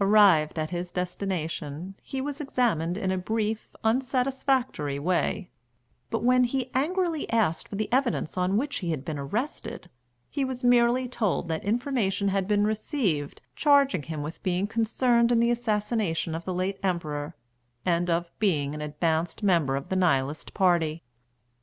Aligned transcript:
Arrived 0.00 0.58
at 0.58 0.70
his 0.70 0.90
destination, 0.90 1.96
he 2.02 2.18
was 2.18 2.40
examined 2.40 2.96
in 2.96 3.10
a 3.10 3.18
brief, 3.18 3.68
unsatisfactory 3.84 4.98
way; 4.98 5.50
but 6.08 6.24
when 6.24 6.44
he 6.44 6.70
angrily 6.72 7.28
asked 7.30 7.68
for 7.68 7.76
the 7.76 7.92
evidence 7.92 8.38
on 8.38 8.56
which 8.56 8.76
he 8.78 8.90
had 8.90 9.04
been 9.04 9.18
arrested, 9.18 9.90
he 10.30 10.46
was 10.46 10.64
merely 10.64 11.06
told 11.06 11.48
that 11.48 11.62
information 11.62 12.28
had 12.28 12.48
been 12.48 12.64
received 12.66 13.42
charging 13.54 14.04
him 14.04 14.22
with 14.22 14.42
being 14.42 14.66
concerned 14.66 15.30
in 15.30 15.40
the 15.40 15.50
assassination 15.50 16.34
of 16.34 16.46
the 16.46 16.54
late 16.54 16.78
Emperor, 16.82 17.36
and 17.84 18.08
of 18.08 18.32
being 18.38 18.74
an 18.74 18.80
advanced 18.80 19.42
member 19.42 19.76
of 19.76 19.90
the 19.90 19.96
Nihilist 19.96 20.54
party. 20.54 21.02